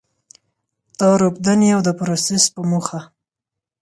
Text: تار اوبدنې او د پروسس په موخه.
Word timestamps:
تار 0.97 1.19
اوبدنې 1.27 1.69
او 1.75 1.81
د 1.87 1.89
پروسس 1.99 2.43
په 2.53 2.61
موخه. 2.69 2.99